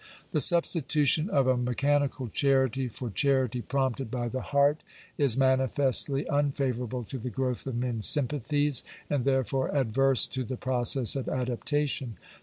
[0.31, 4.81] The substitution of a me chanical charity for charity prompted by the heart
[5.19, 11.15] is manifestly unfavourable to the growth of men's sympathies, and therefore adverse to the process
[11.15, 12.17] of adaptation.